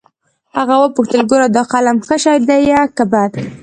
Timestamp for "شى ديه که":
2.23-3.03